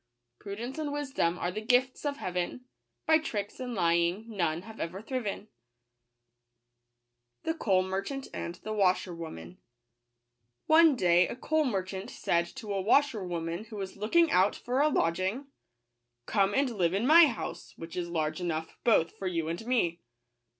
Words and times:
Prudence 0.39 0.79
and 0.79 0.91
wisdom 0.91 1.37
are 1.37 1.51
the 1.51 1.61
gifts 1.61 2.05
of 2.05 2.17
Heaven; 2.17 2.65
By 3.05 3.19
tricks 3.19 3.59
and 3.59 3.75
lying 3.75 4.25
none 4.35 4.63
have 4.63 4.79
ever 4.79 4.99
thriven. 4.99 5.47
®J>e 7.45 7.47
anto 7.47 7.51
tj 7.51 7.53
)t 7.53 8.67
Maftfrctooman* 8.67 9.57
S 9.57 9.59
NE 10.89 10.95
day 10.95 11.27
a 11.27 11.35
co&l 11.35 11.65
merchant 11.65 12.09
said 12.09 12.47
to 12.47 12.73
a 12.73 12.81
washerwoman 12.81 13.65
who 13.65 13.75
was 13.75 13.95
looking 13.95 14.31
out 14.31 14.55
for 14.55 14.81
a 14.81 14.89
lodging," 14.89 15.45
Come 16.25 16.55
and 16.55 16.71
live 16.71 16.95
in 16.95 17.05
my 17.05 17.27
house, 17.27 17.75
which 17.77 17.95
is 17.95 18.09
large 18.09 18.41
enough 18.41 18.79
both 18.83 19.15
for 19.15 19.27
you 19.27 19.49
and 19.49 19.63
me." 19.67 20.01